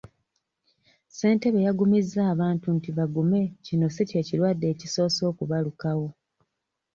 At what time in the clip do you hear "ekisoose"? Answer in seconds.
4.73-5.21